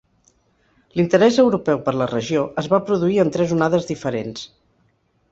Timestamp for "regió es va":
2.11-2.79